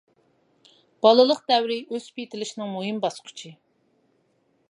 [1.05, 3.55] بالىلىق دەۋرى ئۆسۈپ يېتىلىشنىڭ مۇھىم باسقۇچى.